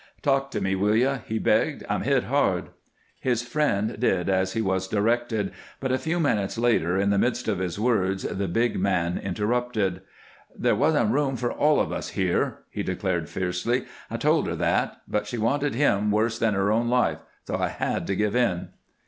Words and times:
"Talk 0.23 0.49
to 0.49 0.59
me, 0.59 0.73
will 0.73 0.95
you?" 0.95 1.19
he 1.27 1.37
begged. 1.37 1.83
"I'm 1.87 2.01
hit 2.01 2.23
hard." 2.23 2.69
His 3.19 3.43
friend 3.43 3.99
did 3.99 4.29
as 4.29 4.53
he 4.53 4.59
was 4.63 4.87
directed, 4.87 5.51
but 5.79 5.91
a 5.91 5.99
few 5.99 6.19
minutes 6.19 6.57
later 6.57 6.97
in 6.97 7.11
the 7.11 7.19
midst 7.19 7.47
of 7.47 7.59
his 7.59 7.79
words 7.79 8.23
the 8.23 8.47
big 8.47 8.79
man 8.79 9.19
interrupted: 9.19 10.01
"There 10.57 10.73
wasn't 10.75 11.11
room 11.11 11.35
for 11.35 11.51
all 11.51 11.79
of 11.79 11.91
us 11.91 12.09
here," 12.17 12.61
he 12.71 12.81
declared, 12.81 13.29
fiercely. 13.29 13.85
"I 14.09 14.17
told 14.17 14.47
her 14.47 14.55
that, 14.55 14.99
but 15.07 15.27
she 15.27 15.37
wanted 15.37 15.75
him 15.75 16.09
worse 16.09 16.39
than 16.39 16.55
her 16.55 16.71
own 16.71 16.89
life, 16.89 17.19
so 17.45 17.57
I 17.57 17.67
had 17.67 18.07
to 18.07 18.15
give 18.15 18.35
in." 18.35 18.69